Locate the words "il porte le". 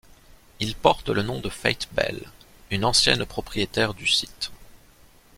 0.59-1.21